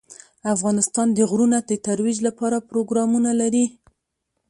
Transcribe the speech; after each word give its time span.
افغانستان 0.55 1.07
د 1.13 1.19
غرونه 1.29 1.57
د 1.69 1.71
ترویج 1.87 2.17
لپاره 2.27 2.65
پروګرامونه 2.69 3.31
لري. 3.41 3.65